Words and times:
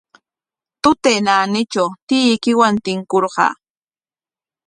Tutay 0.81 1.17
naanitraw 1.25 1.89
tiyuykiwan 2.07 2.75
tinkurqaa. 2.85 3.53